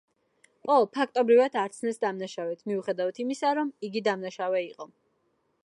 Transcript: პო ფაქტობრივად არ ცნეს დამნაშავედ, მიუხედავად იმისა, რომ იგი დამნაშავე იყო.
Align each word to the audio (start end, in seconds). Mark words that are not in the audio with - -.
პო 0.67 0.77
ფაქტობრივად 0.95 1.57
არ 1.63 1.75
ცნეს 1.75 2.01
დამნაშავედ, 2.05 2.63
მიუხედავად 2.71 3.21
იმისა, 3.25 3.53
რომ 3.61 3.73
იგი 3.89 4.03
დამნაშავე 4.09 4.67
იყო. 4.71 4.89